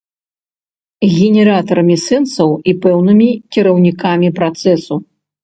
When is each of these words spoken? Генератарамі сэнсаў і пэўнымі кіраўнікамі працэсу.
Генератарамі 1.15 1.97
сэнсаў 2.07 2.49
і 2.73 2.75
пэўнымі 2.87 3.29
кіраўнікамі 3.57 4.35
працэсу. 4.43 5.01